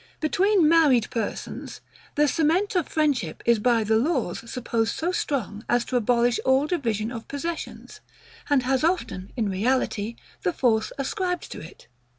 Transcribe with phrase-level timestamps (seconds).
[0.19, 1.79] Between married persons,
[2.15, 6.65] the cement of friendship is by the laws supposed so strong as to abolish all
[6.65, 8.01] division of possessions;
[8.49, 11.85] and has often, in reality, the force ascribed to it.